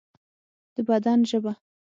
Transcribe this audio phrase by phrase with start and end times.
[0.75, 1.53] د بدن ژبه